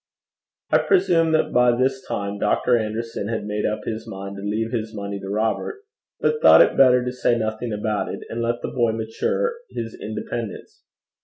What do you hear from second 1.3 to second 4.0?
that by this time Doctor Anderson had made up